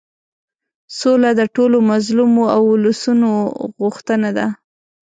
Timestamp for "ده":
4.37-4.47